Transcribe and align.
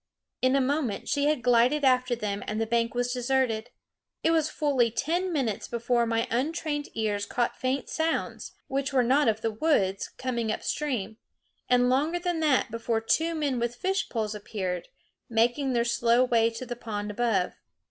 In 0.41 0.55
a 0.55 0.61
moment 0.61 1.07
she 1.07 1.25
had 1.25 1.43
glided 1.43 1.85
after 1.85 2.15
them, 2.15 2.43
and 2.47 2.59
the 2.59 2.65
bank 2.65 2.95
was 2.95 3.13
deserted. 3.13 3.69
It 4.23 4.31
was 4.31 4.49
fully 4.49 4.89
ten 4.89 5.31
minutes 5.31 5.67
before 5.67 6.07
my 6.07 6.27
untrained 6.31 6.89
cars 6.95 7.27
caught 7.27 7.55
faint 7.55 7.87
sounds, 7.87 8.53
which 8.67 8.91
were 8.91 9.03
not 9.03 9.27
of 9.27 9.41
the 9.41 9.51
woods, 9.51 10.09
coming 10.17 10.51
up 10.51 10.63
stream; 10.63 11.17
and 11.69 11.87
longer 11.87 12.17
than 12.17 12.39
that 12.39 12.71
before 12.71 12.99
two 12.99 13.35
men 13.35 13.59
with 13.59 13.75
fish 13.75 14.09
poles 14.09 14.33
appeared, 14.33 14.87
making 15.29 15.73
their 15.73 15.85
slow 15.85 16.23
way 16.23 16.49
to 16.49 16.65
the 16.65 16.75
pond 16.75 17.11
above. 17.11 17.53